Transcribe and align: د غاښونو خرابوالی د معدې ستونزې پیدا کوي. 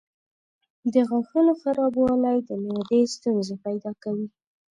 د 0.93 0.95
غاښونو 1.09 1.51
خرابوالی 1.61 2.37
د 2.47 2.49
معدې 2.63 3.01
ستونزې 3.15 3.55
پیدا 3.65 3.91
کوي. 4.03 4.27